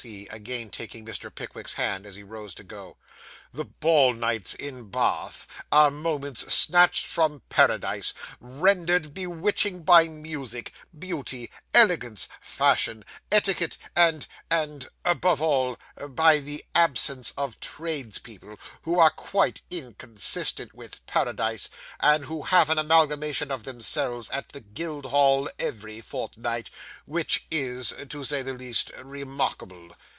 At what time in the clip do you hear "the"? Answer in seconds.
3.53-3.65, 16.39-16.63, 24.49-24.61, 28.41-28.53